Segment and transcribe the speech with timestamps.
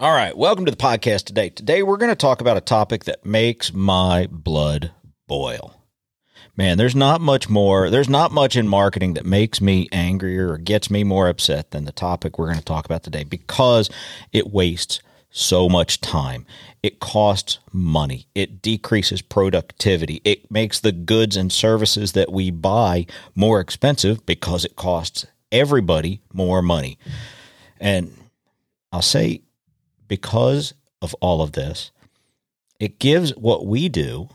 [0.00, 1.50] All right, welcome to the podcast today.
[1.50, 4.92] Today we're going to talk about a topic that makes my blood
[5.26, 5.74] boil.
[6.56, 10.58] Man, there's not much more, there's not much in marketing that makes me angrier or
[10.58, 13.90] gets me more upset than the topic we're going to talk about today because
[14.32, 15.00] it wastes
[15.30, 16.46] so much time.
[16.80, 18.28] It costs money.
[18.36, 20.22] It decreases productivity.
[20.24, 26.20] It makes the goods and services that we buy more expensive because it costs everybody
[26.32, 27.00] more money.
[27.80, 28.16] And
[28.92, 29.42] I'll say
[30.08, 31.92] because of all of this,
[32.80, 34.28] it gives what we do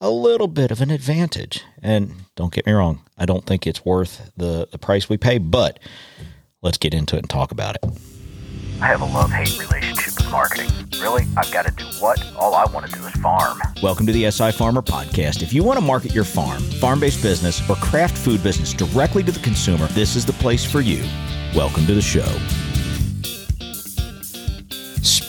[0.00, 1.62] a little bit of an advantage.
[1.80, 5.38] And don't get me wrong, I don't think it's worth the, the price we pay,
[5.38, 5.78] but
[6.60, 7.84] let's get into it and talk about it.
[8.80, 10.68] I have a love hate relationship with marketing.
[11.00, 11.24] Really?
[11.36, 12.20] I've got to do what?
[12.36, 13.60] All I want to do is farm.
[13.80, 15.40] Welcome to the SI Farmer Podcast.
[15.40, 19.22] If you want to market your farm, farm based business, or craft food business directly
[19.22, 21.04] to the consumer, this is the place for you.
[21.54, 22.26] Welcome to the show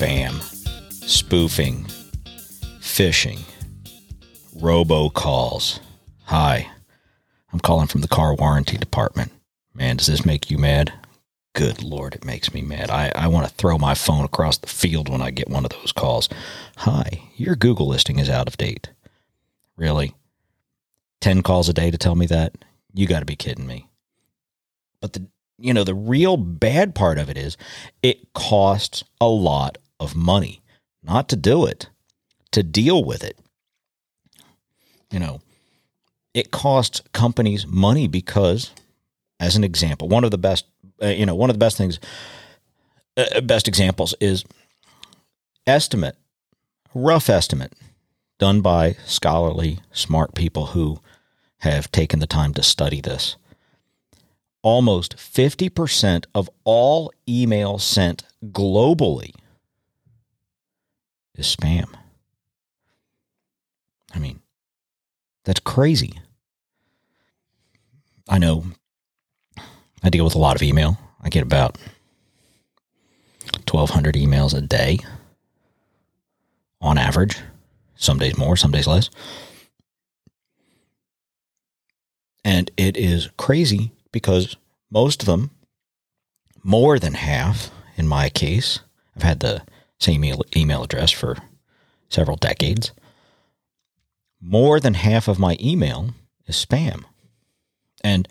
[0.04, 0.42] spam,
[0.90, 1.86] spoofing,
[2.82, 3.40] phishing,
[4.58, 5.80] robocalls.
[6.26, 6.70] Hi,
[7.54, 9.32] I'm calling from the car warranty department.
[9.74, 10.92] Man, does this make you mad?
[11.56, 12.90] Good Lord, it makes me mad.
[12.90, 15.72] I, I want to throw my phone across the field when I get one of
[15.72, 16.28] those calls.
[16.78, 18.90] Hi, your Google listing is out of date.
[19.78, 20.16] Really?
[21.22, 22.54] 10 calls a day to tell me that?
[22.94, 23.88] You got to be kidding me.
[25.00, 25.28] But the
[25.60, 27.56] you know, the real bad part of it is
[28.02, 30.62] it costs a lot of money
[31.04, 31.90] not to do it,
[32.52, 33.38] to deal with it.
[35.12, 35.42] You know,
[36.34, 38.72] it costs companies money because,
[39.40, 40.66] as an example, one of the best,
[41.02, 42.00] uh, you know, one of the best things,
[43.18, 44.44] uh, best examples is
[45.68, 46.16] estimate,
[46.94, 47.74] rough estimate
[48.40, 51.00] done by scholarly, smart people who
[51.60, 53.36] have taken the time to study this
[54.64, 59.32] almost 50% of all email sent globally
[61.36, 61.86] is spam.
[64.14, 64.42] I mean,
[65.44, 66.20] that's crazy.
[68.30, 68.66] I know
[70.04, 70.98] I deal with a lot of email.
[71.22, 71.78] I get about
[73.72, 75.00] 1,200 emails a day
[76.82, 77.40] on average.
[77.96, 79.10] Some days more, some days less.
[82.44, 84.58] And it is crazy because
[84.92, 85.52] most of them,
[86.62, 88.80] more than half in my case,
[89.16, 89.64] I've had the
[90.00, 90.24] same
[90.56, 91.38] email address for
[92.10, 92.92] several decades.
[94.42, 96.10] More than half of my email
[96.48, 97.06] is spam.
[98.04, 98.28] And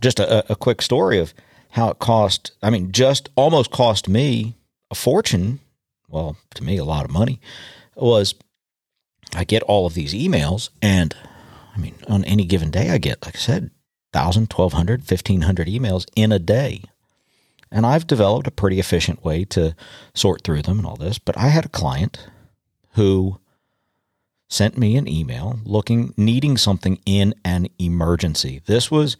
[0.00, 1.34] just a, a quick story of
[1.70, 4.54] how it cost, I mean, just almost cost me
[4.90, 5.60] a fortune.
[6.08, 7.40] Well, to me, a lot of money
[7.96, 8.34] was
[9.34, 11.14] I get all of these emails, and
[11.74, 13.70] I mean, on any given day, I get, like I said,
[14.12, 16.82] 1,000, 1,200, 1,500 emails in a day.
[17.70, 19.74] And I've developed a pretty efficient way to
[20.14, 21.18] sort through them and all this.
[21.18, 22.26] But I had a client
[22.92, 23.40] who
[24.48, 28.62] sent me an email looking, needing something in an emergency.
[28.66, 29.16] This was,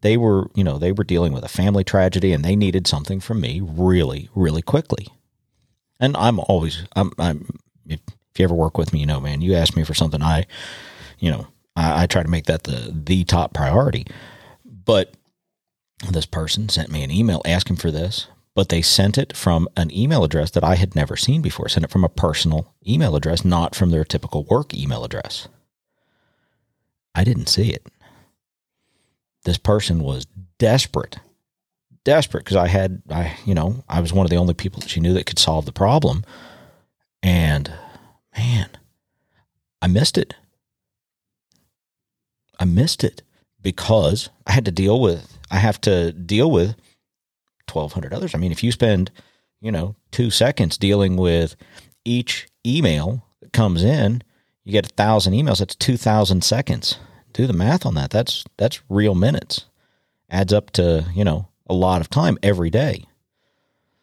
[0.00, 3.20] they were, you know, they were dealing with a family tragedy and they needed something
[3.20, 5.08] from me really, really quickly.
[5.98, 7.48] And I'm always, I'm, I'm,
[7.86, 10.22] if, if you ever work with me, you know, man, you ask me for something,
[10.22, 10.46] I,
[11.18, 14.06] you know, I, I try to make that the the top priority.
[14.64, 15.14] But
[16.10, 19.90] this person sent me an email asking for this, but they sent it from an
[19.96, 21.68] email address that I had never seen before.
[21.68, 25.48] Sent it from a personal email address, not from their typical work email address.
[27.14, 27.86] I didn't see it.
[29.44, 30.26] This person was
[30.58, 31.18] desperate,
[32.04, 34.90] desperate because I had, I, you know, I was one of the only people that
[34.90, 36.24] she knew that could solve the problem.
[37.22, 37.72] And
[38.36, 38.70] man,
[39.80, 40.34] I missed it.
[42.60, 43.22] I missed it
[43.62, 46.76] because I had to deal with I have to deal with
[47.70, 48.34] 1200 others.
[48.34, 49.10] I mean, if you spend,
[49.60, 51.56] you know, 2 seconds dealing with
[52.04, 54.22] each email that comes in,
[54.64, 56.98] you get a 1000 emails, that's 2000 seconds.
[57.32, 58.10] Do the math on that.
[58.10, 59.66] That's that's real minutes.
[60.30, 63.04] Adds up to, you know, a lot of time every day.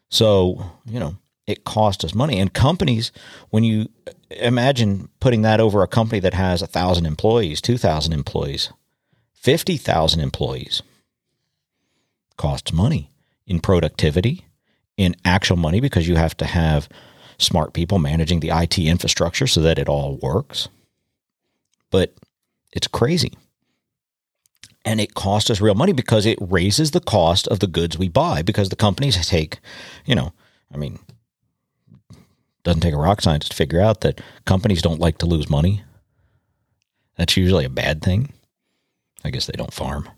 [0.09, 1.17] So, you know,
[1.47, 2.39] it costs us money.
[2.39, 3.11] And companies,
[3.49, 3.89] when you
[4.31, 8.71] imagine putting that over a company that has a thousand employees, two thousand employees,
[9.33, 10.81] fifty thousand employees,
[12.37, 13.11] costs money
[13.47, 14.45] in productivity,
[14.97, 16.89] in actual money because you have to have
[17.37, 20.69] smart people managing the IT infrastructure so that it all works.
[21.91, 22.13] But
[22.71, 23.33] it's crazy.
[24.83, 28.07] And it costs us real money because it raises the cost of the goods we
[28.07, 29.59] buy because the companies take,
[30.05, 30.31] you know,
[30.73, 30.99] I mean,
[32.63, 35.83] doesn't take a rock scientist to figure out that companies don't like to lose money.
[37.15, 38.33] That's usually a bad thing.
[39.23, 40.09] I guess they don't farm.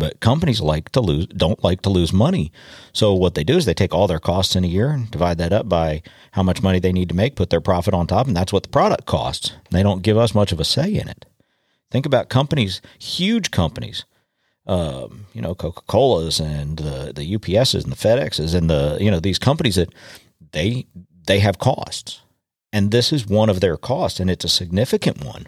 [0.00, 2.50] But companies like to lose don't like to lose money.
[2.92, 5.38] So what they do is they take all their costs in a year and divide
[5.38, 6.02] that up by
[6.32, 8.64] how much money they need to make, put their profit on top, and that's what
[8.64, 9.52] the product costs.
[9.70, 11.26] They don't give us much of a say in it.
[11.92, 14.04] Think about companies, huge companies,
[14.66, 19.10] um, you know, Coca Cola's and the the UPSs and the FedExes and the you
[19.10, 19.92] know these companies that
[20.52, 20.86] they
[21.26, 22.22] they have costs,
[22.72, 25.46] and this is one of their costs, and it's a significant one.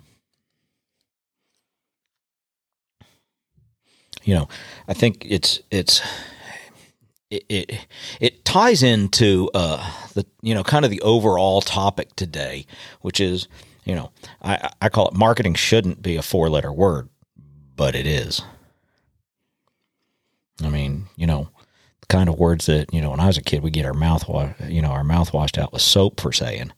[4.25, 4.49] You know,
[4.89, 6.01] I think it's it's
[7.31, 7.87] it it,
[8.21, 12.67] it ties into uh, the you know kind of the overall topic today,
[13.01, 13.49] which is
[13.85, 14.11] you know
[14.43, 17.09] I I call it marketing shouldn't be a four letter word,
[17.77, 18.43] but it is.
[20.63, 21.49] I mean, you know,
[22.01, 23.95] the kind of words that, you know, when I was a kid, we get our
[23.95, 26.73] mouth, wa- you know, our mouth washed out with soap for saying.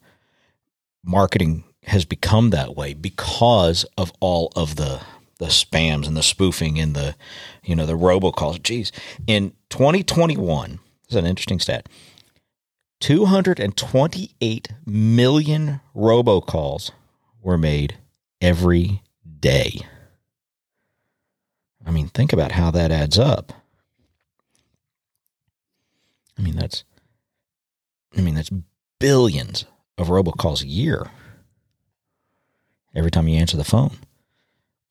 [1.03, 5.01] Marketing has become that way because of all of the
[5.39, 7.15] the spams and the spoofing and the,
[7.63, 8.61] you know, the robocalls.
[8.61, 8.91] Geez,
[9.27, 10.79] in 2021, this
[11.09, 11.87] is an interesting stat.
[13.01, 16.91] 228 million robocalls
[17.41, 17.97] were made
[18.41, 19.01] every
[19.39, 19.79] day.
[21.85, 23.53] I mean, think about how that adds up.
[26.37, 26.83] I mean, that's
[28.17, 28.51] I mean, that's
[28.99, 29.65] billions
[29.97, 31.11] of robocalls a year.
[32.95, 33.97] Every time you answer the phone.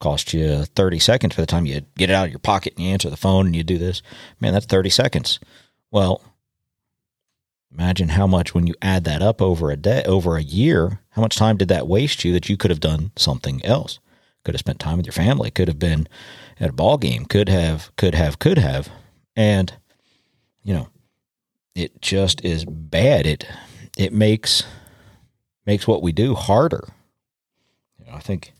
[0.04, 2.84] Cost you 30 seconds by the time you get it out of your pocket and
[2.84, 4.02] you answer the phone and you do this.
[4.38, 5.40] Man, that's 30 seconds.
[5.90, 6.20] Well,
[7.72, 11.22] imagine how much when you add that up over a day, over a year, how
[11.22, 13.98] much time did that waste you that you could have done something else?
[14.44, 16.06] Could have spent time with your family, could have been
[16.60, 18.90] at a ball game, could have, could have, could have.
[19.34, 19.72] And,
[20.62, 20.88] you know,
[21.74, 23.24] it just is bad.
[23.24, 23.46] It
[23.96, 24.64] it makes
[25.64, 26.88] makes what we do harder.
[27.98, 28.52] You know, I think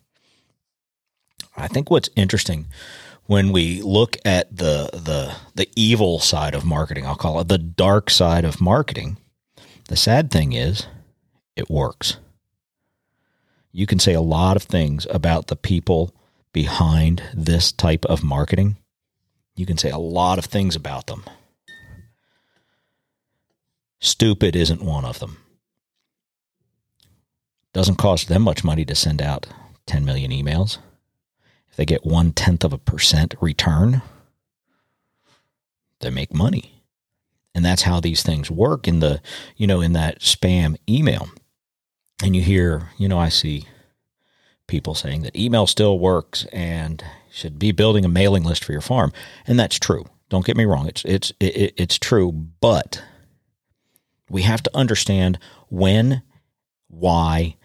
[1.57, 2.67] I think what's interesting
[3.27, 7.59] when we look at the the the evil side of marketing, I'll call it the
[7.59, 9.17] dark side of marketing.
[9.89, 10.87] The sad thing is
[11.57, 12.19] it works.
[13.73, 16.15] You can say a lot of things about the people
[16.53, 18.77] behind this type of marketing.
[19.57, 21.25] You can say a lot of things about them.
[24.01, 25.39] Stupid isn't one of them.
[27.73, 29.47] Doesn't cost them much money to send out
[29.87, 30.79] 10 million emails.
[31.75, 34.01] If they get one tenth of a percent return,
[35.99, 36.85] they make money.
[37.53, 39.21] And that's how these things work in the,
[39.57, 41.31] you know, in that spam email.
[42.23, 43.65] And you hear, you know, I see
[44.69, 48.81] people saying that email still works and should be building a mailing list for your
[48.81, 49.13] farm.
[49.45, 50.05] And that's true.
[50.29, 50.87] Don't get me wrong.
[50.87, 52.31] It's, it's, it, it's true.
[52.31, 53.03] But
[54.31, 56.23] we have to understand when,
[56.87, 57.57] why,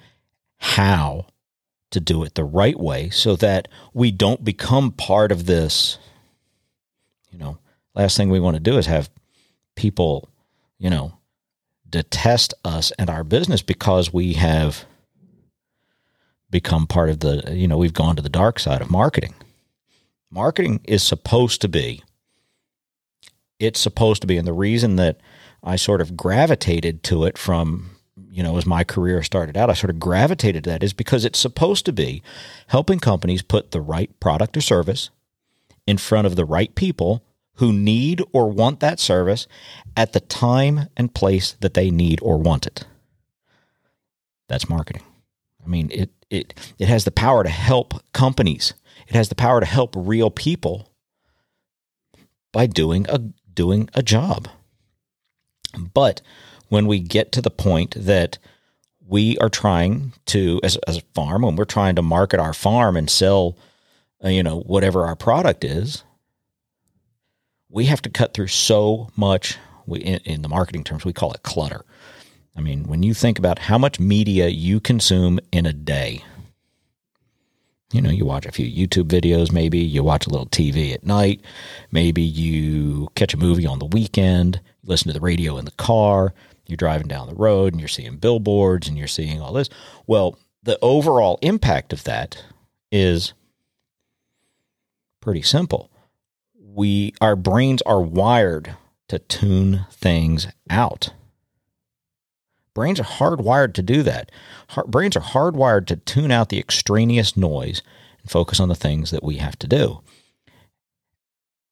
[0.57, 1.27] how
[1.91, 5.97] to do it the right way so that we don't become part of this.
[7.31, 7.57] You know,
[7.95, 9.09] last thing we want to do is have
[9.75, 10.29] people,
[10.77, 11.17] you know,
[11.89, 14.85] detest us and our business because we have
[16.49, 19.33] become part of the, you know, we've gone to the dark side of marketing.
[20.31, 22.03] Marketing is supposed to be,
[23.59, 25.19] it's supposed to be, and the reason that
[25.63, 27.89] I sort of gravitated to it from,
[28.31, 31.25] you know, as my career started out, I sort of gravitated to that is because
[31.25, 32.21] it's supposed to be
[32.67, 35.09] helping companies put the right product or service
[35.87, 37.23] in front of the right people
[37.55, 39.47] who need or want that service
[39.97, 42.85] at the time and place that they need or want it.
[44.47, 45.03] That's marketing.
[45.63, 48.73] I mean, it it it has the power to help companies.
[49.07, 50.91] It has the power to help real people
[52.51, 53.17] by doing a
[53.53, 54.47] doing a job.
[55.93, 56.21] But
[56.69, 58.37] when we get to the point that
[59.05, 62.95] we are trying to, as, as a farm, when we're trying to market our farm
[62.95, 63.57] and sell,
[64.23, 66.03] uh, you know, whatever our product is,
[67.69, 69.57] we have to cut through so much.
[69.85, 71.83] We, in, in the marketing terms, we call it clutter.
[72.55, 76.23] I mean, when you think about how much media you consume in a day,
[77.91, 81.05] you know, you watch a few YouTube videos, maybe you watch a little TV at
[81.05, 81.41] night,
[81.91, 86.33] maybe you catch a movie on the weekend, listen to the radio in the car,
[86.67, 89.69] you're driving down the road and you're seeing billboards and you're seeing all this.
[90.05, 92.43] Well, the overall impact of that
[92.91, 93.33] is
[95.19, 95.89] pretty simple.
[96.61, 98.75] We our brains are wired
[99.07, 101.11] to tune things out.
[102.79, 104.31] Brains are hardwired to do that.
[104.87, 107.81] brains are hardwired to tune out the extraneous noise
[108.21, 109.99] and focus on the things that we have to do.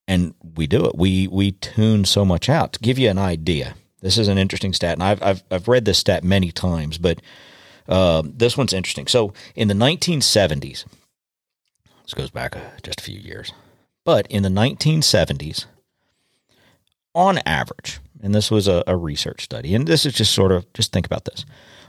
[0.05, 0.97] And we do it.
[0.97, 2.73] We we tune so much out.
[2.73, 5.85] To give you an idea, this is an interesting stat, and I've I've, I've read
[5.85, 7.21] this stat many times, but
[7.87, 9.07] uh, this one's interesting.
[9.07, 10.83] So in the 1970s,
[12.03, 13.53] this goes back uh, just a few years,
[14.03, 15.67] But in the 1970s,
[17.15, 20.71] on average, and this was a, a research study, and this is just sort of
[20.74, 21.45] just think about this.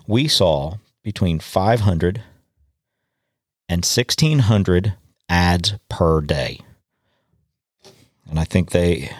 [0.06, 2.22] We saw between 500
[3.68, 4.94] and 1600
[5.28, 6.60] ads per day.
[8.28, 9.10] And I think they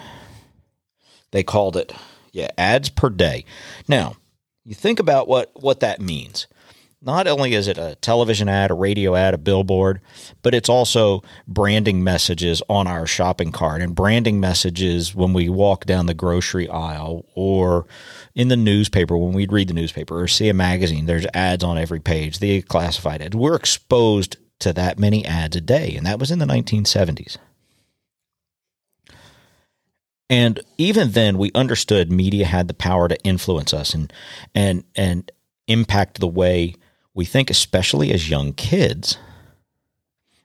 [1.31, 1.93] they called it
[2.31, 3.45] yeah, ads per day.
[3.87, 4.17] Now,
[4.65, 6.47] you think about what what that means.
[7.01, 10.01] Not only is it a television ad, a radio ad, a billboard,
[10.41, 15.85] but it's also branding messages on our shopping cart and branding messages when we walk
[15.85, 17.87] down the grocery aisle or
[18.35, 21.05] in the newspaper when we read the newspaper or see a magazine.
[21.05, 23.35] There's ads on every page, the classified ads.
[23.35, 27.37] We're exposed to that many ads a day, and that was in the 1970s.
[30.29, 34.11] And even then, we understood media had the power to influence us and
[34.53, 35.31] and and
[35.67, 36.75] impact the way
[37.19, 39.17] we think, especially as young kids.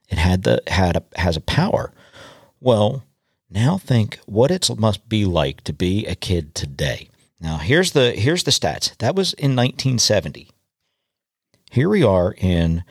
[0.09, 1.93] It had the had a, has a power.
[2.59, 3.05] Well,
[3.49, 7.11] now think what it must be like to be a kid today.
[7.39, 8.97] Now here's the here's the stats.
[8.99, 10.49] That was in 1970.
[11.71, 12.83] Here we are in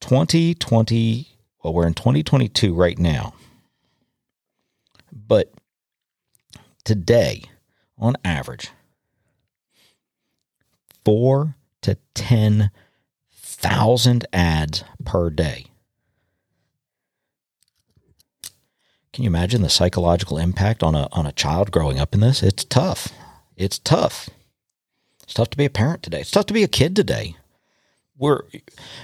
[0.00, 1.28] 2020.
[1.62, 3.34] Well, we're in 2022 right now.
[5.12, 5.52] But
[6.82, 7.44] today,
[7.96, 8.72] on average,
[11.04, 11.96] four to
[13.60, 15.66] 10,000 ads per day.
[19.12, 22.42] Can you imagine the psychological impact on a, on a child growing up in this?
[22.42, 23.08] It's tough.
[23.56, 24.30] It's tough.
[25.24, 26.20] It's tough to be a parent today.
[26.20, 27.36] It's tough to be a kid today.
[28.16, 28.42] We're,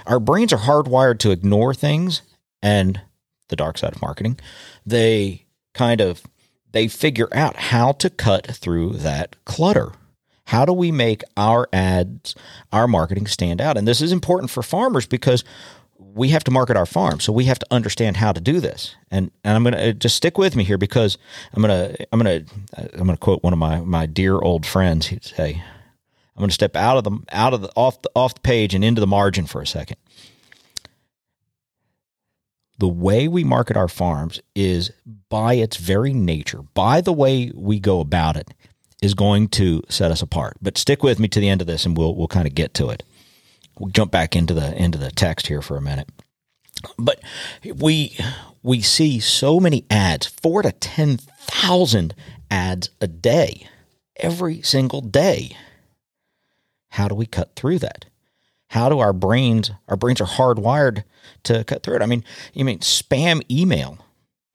[0.05, 2.21] our brains are hardwired to ignore things
[2.61, 3.01] and
[3.49, 4.39] the dark side of marketing.
[4.85, 6.23] They kind of
[6.71, 9.93] they figure out how to cut through that clutter.
[10.47, 12.35] How do we make our ads,
[12.71, 13.77] our marketing stand out?
[13.77, 15.43] And this is important for farmers because
[15.99, 17.19] we have to market our farm.
[17.19, 18.95] So we have to understand how to do this.
[19.11, 21.17] And and I'm going to uh, just stick with me here because
[21.53, 24.65] I'm going to I'm going to I'm to quote one of my my dear old
[24.65, 25.07] friends.
[25.07, 25.61] He'd say,
[26.35, 28.73] I'm going to step out of the out of the off the off the page
[28.73, 29.97] and into the margin for a second
[32.77, 34.91] the way we market our farms is
[35.29, 38.53] by its very nature, by the way we go about it,
[39.01, 40.57] is going to set us apart.
[40.61, 42.73] But stick with me to the end of this and we'll we'll kind of get
[42.75, 43.03] to it.
[43.79, 46.09] We'll jump back into the into the text here for a minute.
[46.97, 47.21] But
[47.63, 48.17] we
[48.63, 52.15] we see so many ads, four to ten thousand
[52.49, 53.67] ads a day,
[54.17, 55.55] every single day.
[56.91, 58.05] How do we cut through that?
[58.69, 61.03] How do our brains our brains are hardwired
[61.43, 62.01] to cut through it.
[62.01, 62.23] I mean,
[62.53, 63.97] you mean spam email.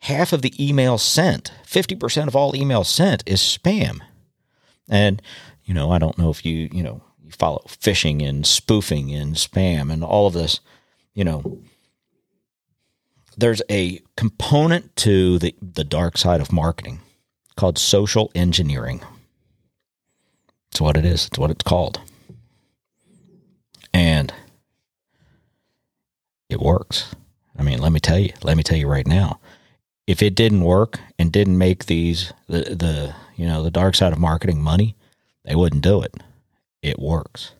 [0.00, 4.00] Half of the email sent, 50% of all emails sent is spam.
[4.88, 5.22] And,
[5.64, 9.34] you know, I don't know if you, you know, you follow phishing and spoofing and
[9.34, 10.60] spam and all of this,
[11.14, 11.60] you know,
[13.36, 17.00] there's a component to the, the dark side of marketing
[17.56, 19.00] called social engineering.
[20.70, 21.26] It's what it is.
[21.26, 22.00] It's what it's called.
[23.94, 24.32] And
[26.48, 27.14] it works.
[27.58, 29.38] I mean, let me tell you, let me tell you right now,
[30.06, 34.12] if it didn't work and didn't make these the the you know the dark side
[34.12, 34.96] of marketing money,
[35.44, 36.14] they wouldn't do it.
[36.82, 37.52] It works.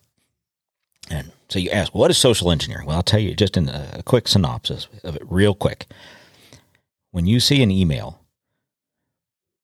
[1.09, 2.87] And so you ask, what is social engineering?
[2.87, 5.87] Well, I'll tell you just in a quick synopsis of it, real quick.
[7.11, 8.21] When you see an email,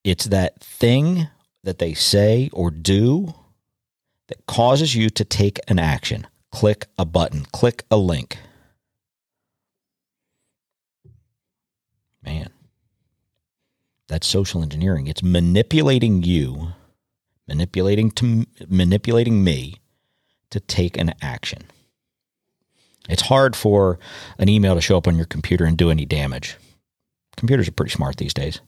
[0.04, 1.28] it's that thing
[1.63, 3.34] that they say or do
[4.28, 6.28] that causes you to take an action.
[6.51, 8.38] Click a button, click a link.
[12.24, 12.50] Man,
[14.10, 15.08] that's social engineering.
[15.08, 16.74] It's manipulating you,
[17.48, 19.75] manipulating to manipulating me
[20.50, 21.62] to take an action.
[23.08, 24.00] It's hard for
[24.38, 26.58] an email to show up on your computer and do any damage.
[27.38, 28.60] Computers are pretty smart these days.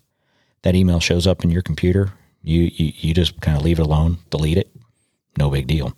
[0.61, 3.85] That email shows up in your computer, you you, you just kind of leave it
[3.85, 4.71] alone, delete it,
[5.37, 5.93] no big deal.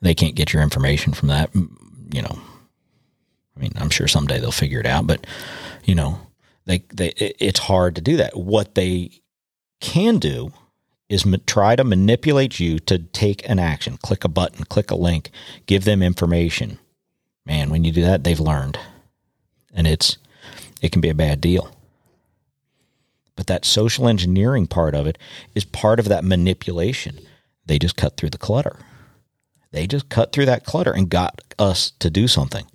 [0.00, 2.40] They can't get your information from that, you know,
[3.56, 5.24] I mean, I'm sure someday they'll figure it out, but
[5.84, 6.18] you know,
[6.66, 8.36] they they it's hard to do that.
[8.36, 9.20] What they
[9.80, 10.52] can do
[11.08, 14.94] is ma- try to manipulate you to take an action, click a button, click a
[14.96, 15.30] link,
[15.66, 16.78] give them information.
[17.44, 18.78] Man, when you do that, they've learned.
[19.74, 20.18] And it's
[20.80, 21.74] it can be a bad deal.
[23.36, 25.18] But that social engineering part of it
[25.54, 27.18] is part of that manipulation.
[27.66, 28.78] They just cut through the clutter.
[29.70, 32.66] They just cut through that clutter and got us to do something.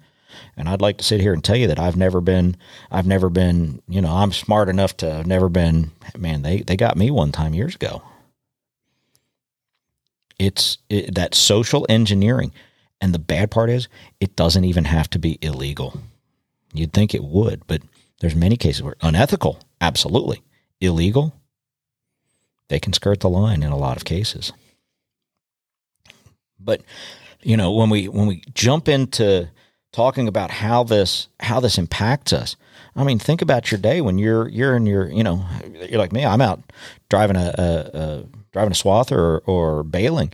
[0.56, 2.58] And I'd like to sit here and tell you that I've never been,
[2.91, 6.75] I've never been, you know, I'm smart enough to have never been, man, they, they
[6.75, 8.01] got me one time years ago.
[10.39, 12.51] It's it, that social engineering.
[13.01, 13.88] And the bad part is
[14.20, 16.00] it doesn't even have to be illegal.
[16.74, 17.82] You'd think it would, but
[18.20, 20.41] There's many cases where unethical, absolutely.
[20.82, 21.34] Illegal,
[22.67, 24.51] they can skirt the line in a lot of cases.
[26.60, 26.82] But
[27.41, 29.50] you know, when we when we jump into
[29.98, 32.56] talking about how this how this impacts us,
[32.96, 35.44] I mean, think about your day when you're you're in your you know
[35.89, 36.24] you're like me.
[36.24, 36.62] I'm out
[37.10, 40.34] driving a, a, a driving a swath or or baling.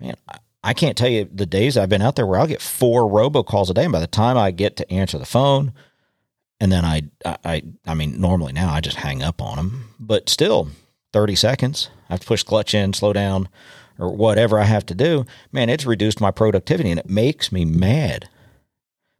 [0.00, 0.16] Man,
[0.64, 3.70] I can't tell you the days I've been out there where I'll get four robocalls
[3.70, 5.72] a day, and by the time I get to answer the phone,
[6.58, 10.28] and then I I I mean normally now I just hang up on them, but
[10.28, 10.70] still
[11.12, 11.90] 30 seconds.
[12.10, 13.48] I have to push clutch in, slow down,
[14.00, 15.26] or whatever I have to do.
[15.52, 18.28] Man, it's reduced my productivity and it makes me mad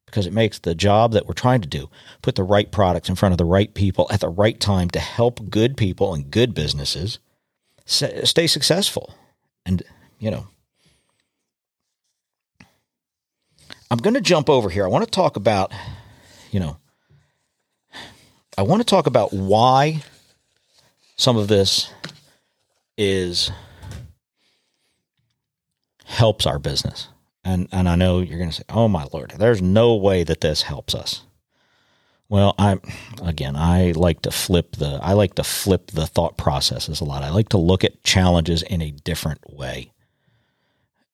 [0.06, 1.90] because it makes the job that we're trying to do
[2.22, 5.00] put the right products in front of the right people at the right time to
[5.00, 7.18] help good people and good businesses
[7.86, 9.14] stay successful.
[9.64, 9.82] And,
[10.18, 10.46] you know,
[13.90, 14.84] I'm going to jump over here.
[14.84, 15.72] I want to talk about,
[16.50, 16.78] you know,
[18.58, 20.02] I want to talk about why
[21.16, 21.92] some of this
[22.96, 23.50] is
[26.04, 27.08] helps our business.
[27.46, 30.40] And and I know you're going to say, "Oh my lord, there's no way that
[30.40, 31.22] this helps us."
[32.28, 32.78] Well, I
[33.22, 37.22] again, I like to flip the I like to flip the thought processes a lot.
[37.22, 39.92] I like to look at challenges in a different way.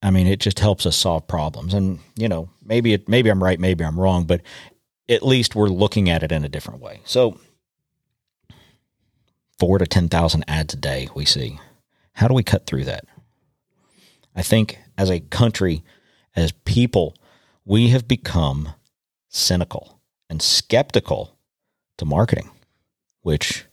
[0.02, 1.74] I mean, it just helps us solve problems.
[1.74, 4.40] And, you know, maybe it maybe I'm right, maybe I'm wrong, but
[5.10, 7.02] at least we're looking at it in a different way.
[7.04, 7.38] So,
[9.58, 11.60] four to 10,000 ads a day we see.
[12.14, 13.04] How do we cut through that?
[14.34, 15.84] I think as a country,
[16.34, 17.16] as people,
[17.64, 18.70] we have become
[19.28, 21.36] cynical and skeptical
[21.98, 22.50] to marketing,
[23.22, 23.64] which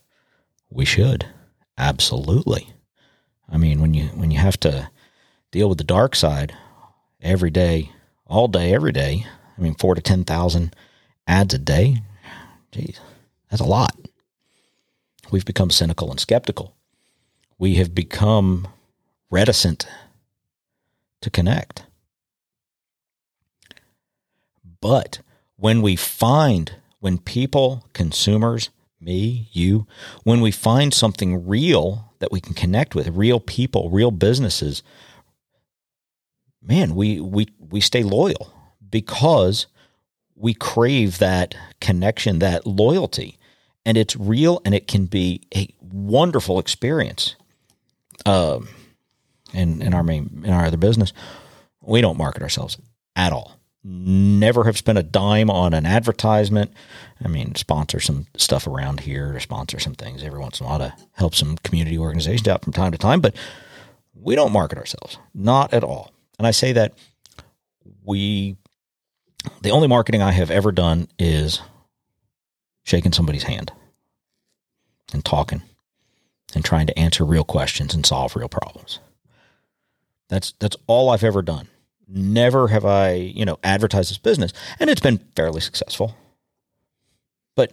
[0.70, 1.26] we should
[1.78, 2.72] absolutely.
[3.48, 4.90] I mean, when you when you have to
[5.50, 6.54] deal with the dark side
[7.20, 7.90] every day,
[8.26, 9.26] all day, every day.
[9.58, 10.74] I mean, four to ten thousand
[11.26, 12.02] ads a day.
[12.72, 13.00] Geez,
[13.50, 13.96] that's a lot
[15.30, 16.74] we've become cynical and skeptical.
[17.58, 18.68] We have become
[19.30, 19.86] reticent
[21.20, 21.84] to connect.
[24.80, 25.20] But
[25.56, 29.86] when we find, when people, consumers, me, you,
[30.24, 34.82] when we find something real that we can connect with, real people, real businesses,
[36.62, 38.52] man, we we we stay loyal
[38.90, 39.66] because
[40.34, 43.38] we crave that connection, that loyalty
[43.84, 47.36] and it's real and it can be a wonderful experience.
[48.26, 48.68] Um,
[49.52, 51.12] in in our main in our other business,
[51.80, 52.78] we don't market ourselves
[53.16, 53.59] at all.
[53.82, 56.72] Never have spent a dime on an advertisement.
[57.24, 60.68] I mean, sponsor some stuff around here, or sponsor some things every once in a
[60.68, 63.34] while to help some community organizations out from time to time, but
[64.14, 66.12] we don't market ourselves, not at all.
[66.38, 66.92] And I say that
[68.04, 68.56] we,
[69.62, 71.62] the only marketing I have ever done is
[72.82, 73.72] shaking somebody's hand
[75.12, 75.62] and talking
[76.54, 79.00] and trying to answer real questions and solve real problems.
[80.28, 81.68] That's that's all I've ever done.
[82.12, 86.14] Never have I, you know, advertised this business and it's been fairly successful.
[87.56, 87.72] But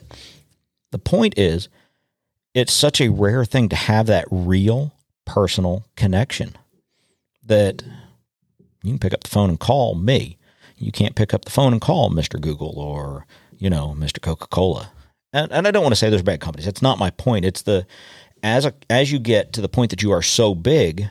[0.91, 1.69] the point is
[2.54, 4.93] it's such a rare thing to have that real
[5.26, 6.56] personal connection
[7.43, 7.84] that
[8.84, 10.38] you can pick up the phone and call me.
[10.78, 12.39] You can't pick up the phone and call Mr.
[12.39, 13.26] Google or,
[13.58, 14.21] you know, Mr.
[14.21, 14.91] Coca-Cola
[15.34, 16.65] and, and I don't want to say there's bad companies.
[16.65, 17.45] That's not my point.
[17.45, 17.86] It's the
[18.43, 21.10] as a, as you get to the point that you are so big,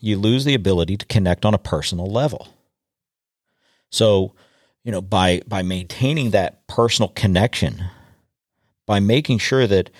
[0.00, 2.48] you lose the ability to connect on a personal level.
[3.90, 4.34] So,
[4.82, 7.84] you know, by by maintaining that personal connection,
[8.86, 9.90] by making sure that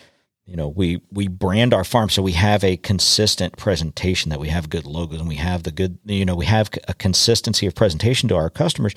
[0.47, 4.49] you know we we brand our farm so we have a consistent presentation that we
[4.49, 7.75] have good logos and we have the good you know we have a consistency of
[7.75, 8.95] presentation to our customers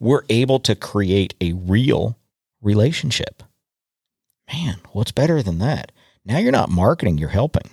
[0.00, 2.18] we're able to create a real
[2.62, 3.42] relationship.
[4.52, 5.92] Man, what's better than that?
[6.24, 7.70] Now you're not marketing, you're helping.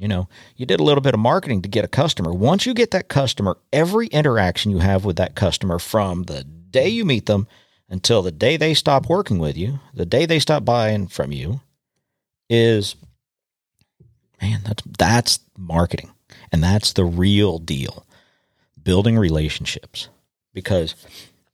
[0.00, 2.32] You know, you did a little bit of marketing to get a customer.
[2.32, 6.88] Once you get that customer, every interaction you have with that customer from the day
[6.88, 7.46] you meet them
[7.90, 11.60] until the day they stop working with you, the day they stop buying from you
[12.48, 12.96] is
[14.40, 16.10] man, that's that's marketing.
[16.50, 18.06] And that's the real deal.
[18.82, 20.08] Building relationships
[20.54, 20.94] because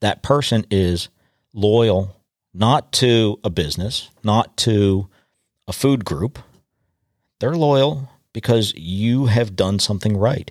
[0.01, 1.09] that person is
[1.53, 2.15] loyal
[2.55, 5.09] not to a business, not to
[5.67, 6.39] a food group.
[7.41, 10.51] They're loyal because you have done something right.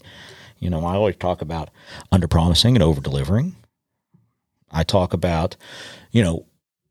[0.57, 1.69] You know, I always talk about
[2.11, 3.55] under promising and over delivering.
[4.71, 5.55] I talk about,
[6.09, 6.47] you know,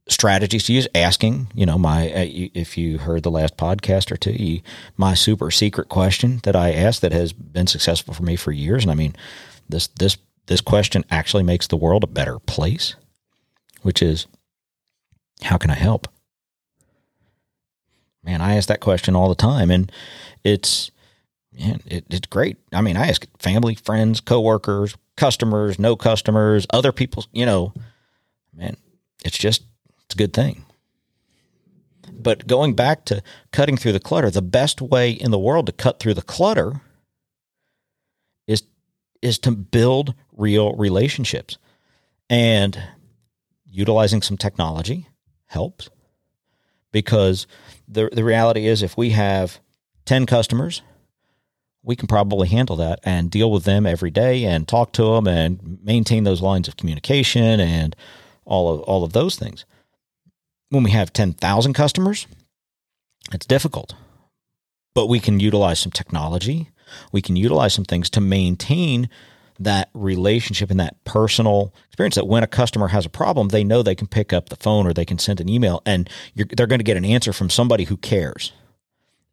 [0.08, 4.16] strategies to use, asking, you know, my, uh, if you heard the last podcast or
[4.16, 4.60] two,
[4.96, 8.84] my super secret question that I asked that has been successful for me for years.
[8.84, 9.16] And I mean,
[9.68, 12.94] this, this, this question actually makes the world a better place,
[13.82, 14.28] which is
[15.42, 16.06] How can I help?
[18.24, 19.92] Man, I ask that question all the time, and
[20.42, 20.90] it's
[21.52, 22.56] man, it, it's great.
[22.72, 27.26] I mean, I ask family, friends, coworkers, customers, no customers, other people.
[27.32, 27.74] You know,
[28.54, 28.76] man,
[29.24, 29.62] it's just
[30.04, 30.64] it's a good thing.
[32.12, 35.72] But going back to cutting through the clutter, the best way in the world to
[35.72, 36.80] cut through the clutter
[38.46, 38.62] is
[39.20, 41.58] is to build real relationships.
[42.30, 42.80] And
[43.68, 45.08] utilizing some technology
[45.46, 45.90] helps
[46.90, 47.46] because
[47.88, 49.60] the the reality is if we have
[50.06, 50.82] 10 customers,
[51.82, 55.26] we can probably handle that and deal with them every day and talk to them
[55.26, 57.94] and maintain those lines of communication and
[58.44, 59.64] all of all of those things.
[60.70, 62.26] When we have 10,000 customers,
[63.32, 63.94] it's difficult.
[64.94, 66.70] But we can utilize some technology.
[67.12, 69.08] We can utilize some things to maintain
[69.58, 73.82] that relationship and that personal experience that when a customer has a problem, they know
[73.82, 76.78] they can pick up the phone or they can send an email and they're going
[76.78, 78.52] to get an answer from somebody who cares.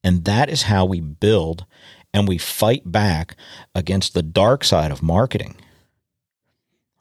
[0.03, 1.65] And that is how we build
[2.13, 3.35] and we fight back
[3.73, 5.55] against the dark side of marketing.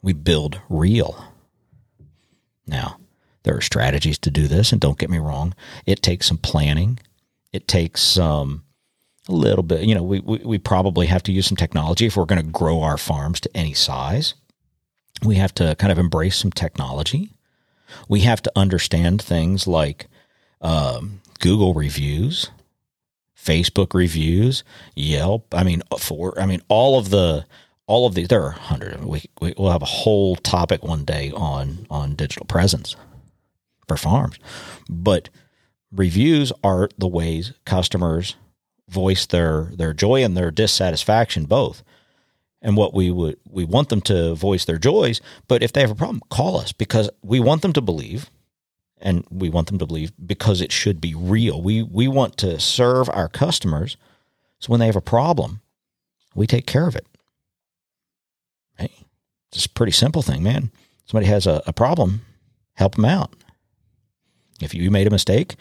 [0.01, 1.25] We build real.
[2.65, 2.97] Now,
[3.43, 5.53] there are strategies to do this, and don't get me wrong,
[5.85, 6.99] it takes some planning.
[7.51, 8.63] It takes some
[9.27, 12.17] a little bit, you know, we, we, we probably have to use some technology if
[12.17, 14.33] we're going to grow our farms to any size.
[15.23, 17.31] We have to kind of embrace some technology.
[18.09, 20.07] We have to understand things like
[20.61, 22.49] um, Google reviews,
[23.37, 24.63] Facebook reviews,
[24.95, 25.53] Yelp.
[25.53, 27.45] I mean, for I mean, all of the
[27.87, 28.29] all of these.
[28.29, 29.03] There are hundred.
[29.03, 32.95] We, we will have a whole topic one day on on digital presence
[33.87, 34.37] for farms,
[34.89, 35.29] but
[35.91, 38.35] reviews are the ways customers
[38.91, 41.83] voice their their joy and their dissatisfaction both.
[42.61, 45.91] And what we would we want them to voice their joys but if they have
[45.91, 48.29] a problem call us because we want them to believe
[48.99, 51.61] and we want them to believe because it should be real.
[51.61, 53.97] We we want to serve our customers.
[54.59, 55.61] So when they have a problem
[56.35, 57.07] we take care of it.
[58.77, 58.91] Hey
[59.51, 60.71] it's a pretty simple thing man.
[61.05, 62.21] Somebody has a, a problem
[62.75, 63.33] help them out.
[64.61, 65.55] If you made a mistake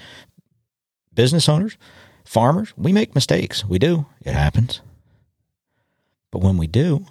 [1.15, 1.77] business owners
[2.31, 3.65] Farmers, we make mistakes.
[3.65, 4.07] We do.
[4.25, 4.83] It happens.
[6.31, 7.07] But when we do,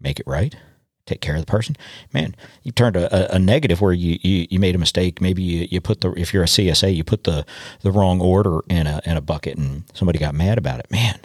[0.00, 0.56] make it right,
[1.04, 1.76] take care of the person.
[2.14, 5.20] Man, you turned a, a negative where you, you, you, made a mistake.
[5.20, 7.44] Maybe you, you put the, if you're a CSA, you put the,
[7.82, 10.90] the wrong order in a, in a bucket and somebody got mad about it.
[10.90, 11.18] Man,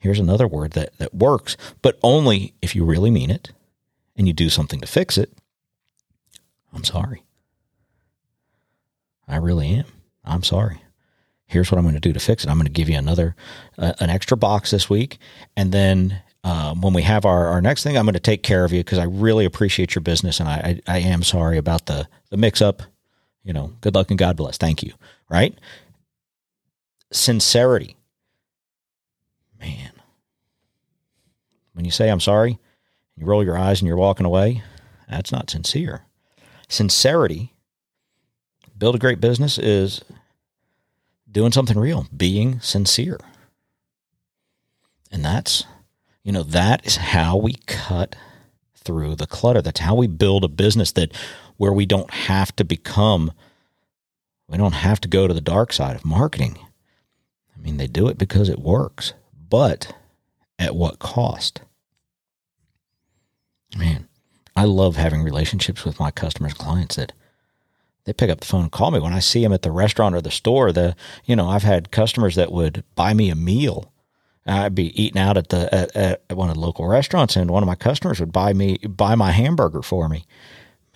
[0.00, 3.52] here's another word that, that works, but only if you really mean it
[4.16, 5.30] and you do something to fix it.
[6.72, 7.22] I'm sorry.
[9.28, 9.86] I really am.
[10.24, 10.81] I'm sorry
[11.52, 12.50] here's what I'm going to do to fix it.
[12.50, 13.36] I'm going to give you another,
[13.78, 15.18] uh, an extra box this week.
[15.56, 18.64] And then um, when we have our, our next thing, I'm going to take care
[18.64, 20.40] of you because I really appreciate your business.
[20.40, 22.82] And I, I, I am sorry about the, the mix up.
[23.44, 24.56] You know, good luck and God bless.
[24.56, 24.94] Thank you.
[25.28, 25.56] Right?
[27.12, 27.96] Sincerity.
[29.60, 29.92] Man.
[31.74, 32.58] When you say I'm sorry,
[33.16, 34.62] you roll your eyes and you're walking away,
[35.08, 36.02] that's not sincere.
[36.68, 37.54] Sincerity,
[38.76, 40.02] build a great business is
[41.32, 43.18] doing something real, being sincere.
[45.10, 45.64] And that's,
[46.22, 48.14] you know, that is how we cut
[48.76, 49.62] through the clutter.
[49.62, 51.14] That's how we build a business that
[51.56, 53.32] where we don't have to become,
[54.48, 56.58] we don't have to go to the dark side of marketing.
[57.56, 59.14] I mean, they do it because it works,
[59.48, 59.94] but
[60.58, 61.60] at what cost?
[63.76, 64.08] Man,
[64.54, 67.12] I love having relationships with my customers, clients that
[68.04, 70.14] they pick up the phone and call me when I see them at the restaurant
[70.14, 70.72] or the store.
[70.72, 73.92] The you know I've had customers that would buy me a meal.
[74.44, 77.62] I'd be eating out at the at, at one of the local restaurants, and one
[77.62, 80.26] of my customers would buy me buy my hamburger for me.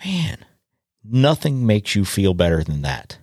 [0.05, 0.45] Man,
[1.03, 3.17] nothing makes you feel better than that.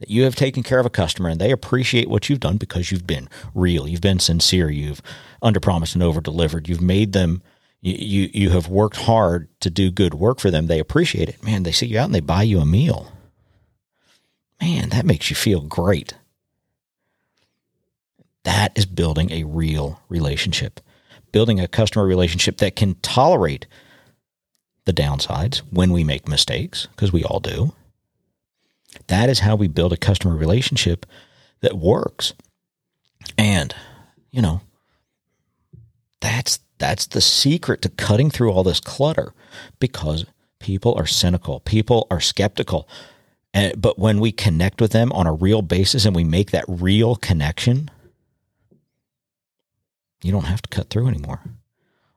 [0.00, 2.90] That you have taken care of a customer and they appreciate what you've done because
[2.90, 5.00] you've been real, you've been sincere, you've
[5.42, 7.42] underpromised and over delivered, you've made them
[7.80, 10.66] you, you you have worked hard to do good work for them.
[10.66, 11.42] They appreciate it.
[11.44, 13.12] Man, they see you out and they buy you a meal.
[14.64, 16.14] Man, that makes you feel great.
[18.44, 20.80] That is building a real relationship,
[21.32, 23.66] building a customer relationship that can tolerate
[24.86, 27.74] the downsides when we make mistakes, because we all do.
[29.08, 31.04] That is how we build a customer relationship
[31.60, 32.32] that works.
[33.36, 33.74] And,
[34.30, 34.62] you know,
[36.22, 39.34] that's that's the secret to cutting through all this clutter
[39.78, 40.24] because
[40.58, 42.88] people are cynical, people are skeptical,
[43.54, 46.64] and, but when we connect with them on a real basis and we make that
[46.66, 47.88] real connection,
[50.22, 51.40] you don't have to cut through anymore.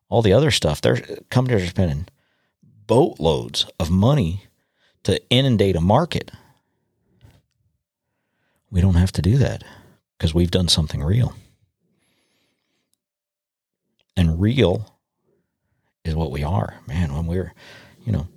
[0.10, 2.08] All the other stuff, there's companies are spending
[2.88, 4.46] boatloads of money
[5.04, 6.32] to inundate a market.
[8.72, 9.64] we don't have to do that
[10.18, 11.36] because we've done something real.
[14.18, 14.96] And real
[16.04, 17.14] is what we are, man.
[17.14, 17.54] When we're,
[18.06, 18.28] you know,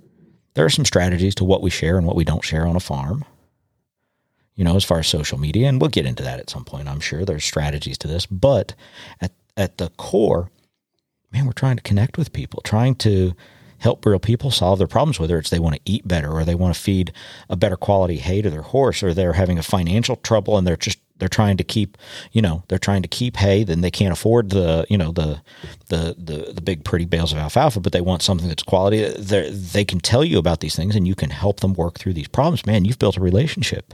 [0.53, 2.81] there are some strategies to what we share and what we don't share on a
[2.81, 3.25] farm.
[4.55, 6.87] You know, as far as social media, and we'll get into that at some point.
[6.87, 8.75] I'm sure there's strategies to this, but
[9.19, 10.49] at at the core,
[11.31, 13.33] man, we're trying to connect with people, trying to
[13.79, 16.53] help real people solve their problems, whether it's they want to eat better or they
[16.53, 17.11] want to feed
[17.49, 20.77] a better quality hay to their horse or they're having a financial trouble and they're
[20.77, 21.99] just they're trying to keep
[22.31, 25.39] you know they're trying to keep hay then they can't afford the you know the
[25.89, 29.51] the the, the big pretty bales of alfalfa but they want something that's quality they
[29.51, 32.27] they can tell you about these things and you can help them work through these
[32.27, 33.93] problems man you've built a relationship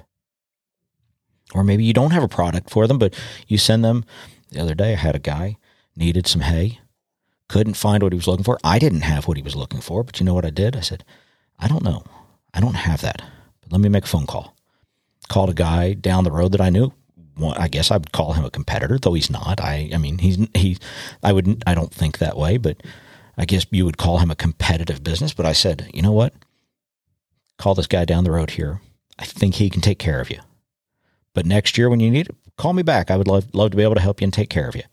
[1.53, 3.13] or maybe you don't have a product for them but
[3.45, 4.05] you send them
[4.51, 5.57] the other day i had a guy
[5.97, 6.79] needed some hay
[7.47, 8.57] couldn't find what he was looking for.
[8.63, 10.75] I didn't have what he was looking for, but you know what I did?
[10.75, 11.03] I said,
[11.59, 12.03] I don't know.
[12.53, 13.21] I don't have that.
[13.61, 14.55] But let me make a phone call.
[15.29, 16.93] Called a guy down the road that I knew.
[17.38, 19.62] Well, I guess I would call him a competitor, though he's not.
[19.62, 20.78] I, I mean, he's he.
[21.23, 21.63] I wouldn't.
[21.67, 22.82] I don't think that way, but
[23.38, 25.34] I guess you would call him a competitive business.
[25.34, 26.34] But I said, you know what?
[27.58, 28.82] Call this guy down the road here.
[29.19, 30.39] I think he can take care of you.
[31.34, 33.12] But next year, when you need it, call me back.
[33.12, 34.84] I would love love to be able to help you and take care of you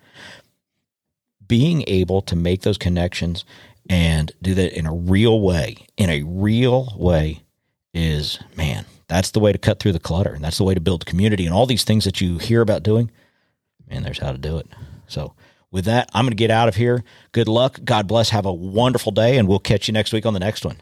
[1.49, 3.45] being able to make those connections
[3.89, 7.43] and do that in a real way, in a real way
[7.93, 10.33] is, man, that's the way to cut through the clutter.
[10.33, 12.83] And that's the way to build community and all these things that you hear about
[12.83, 13.11] doing.
[13.89, 14.67] and there's how to do it.
[15.07, 15.35] So,
[15.71, 17.03] with that, I'm going to get out of here.
[17.33, 17.81] Good luck.
[17.85, 18.31] God bless.
[18.31, 20.73] Have a wonderful day, and we'll catch you next week on the next one.